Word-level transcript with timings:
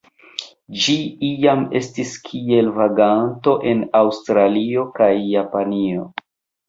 Ĝi 0.83 0.95
iam 1.27 1.59
estis 1.81 2.15
kiel 2.29 2.71
vaganto 2.79 3.55
en 3.73 3.87
Aŭstralio 4.03 4.87
kaj 5.01 5.11
Japanio. 5.37 6.09